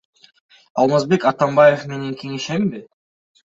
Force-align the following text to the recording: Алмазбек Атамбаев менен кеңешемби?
Алмазбек 0.83 1.29
Атамбаев 1.33 1.87
менен 1.95 2.19
кеңешемби? 2.25 2.87